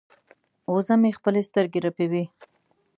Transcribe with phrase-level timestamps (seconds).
[0.73, 2.23] وزه مې خپلې سترګې رپوي.